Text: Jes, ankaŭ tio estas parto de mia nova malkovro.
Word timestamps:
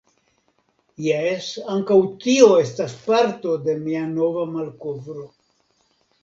Jes, 1.07 1.49
ankaŭ 1.73 1.97
tio 2.23 2.47
estas 2.63 2.95
parto 3.03 3.53
de 3.67 3.77
mia 3.85 4.03
nova 4.15 4.49
malkovro. 4.57 5.29